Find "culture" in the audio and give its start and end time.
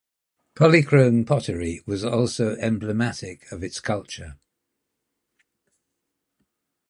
3.79-4.37